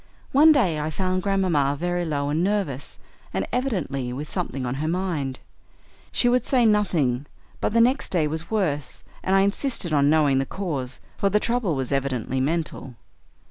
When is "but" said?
7.59-7.71